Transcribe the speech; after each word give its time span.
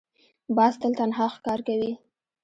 باز 0.55 0.73
تل 0.81 0.91
تنها 0.99 1.25
ښکار 1.35 1.59
کوي 1.67 1.91